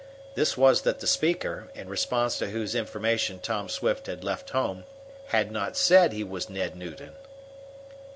[0.33, 4.85] This was that the speaker, in response to whose information Tom Swift had left home,
[5.27, 7.11] had not said he was Ned Newton.